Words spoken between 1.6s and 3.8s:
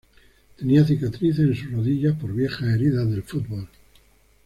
rodillas por viejas heridas del fútbol.